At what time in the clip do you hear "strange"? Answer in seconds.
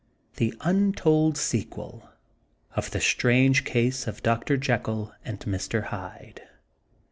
2.99-3.63